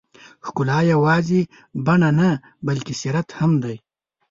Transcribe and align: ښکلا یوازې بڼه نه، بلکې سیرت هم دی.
ښکلا 0.45 0.79
یوازې 0.93 1.41
بڼه 1.85 2.09
نه، 2.19 2.29
بلکې 2.67 2.93
سیرت 3.01 3.27
هم 3.39 3.51
دی. 3.63 3.75